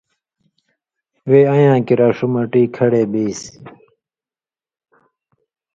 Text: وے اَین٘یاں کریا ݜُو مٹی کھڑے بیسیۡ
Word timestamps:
وے 1.29 1.39
اَین٘یاں 1.51 1.79
کریا 1.87 2.07
ݜُو 2.15 2.27
مٹی 2.33 2.63
کھڑے 2.75 3.01
بیسیۡ 3.11 3.51